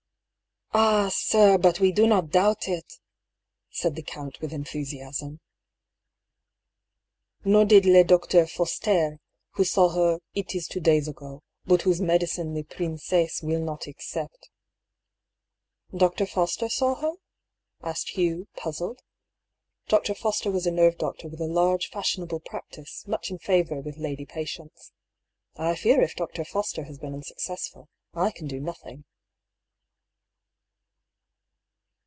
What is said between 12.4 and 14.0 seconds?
the prin cesse will not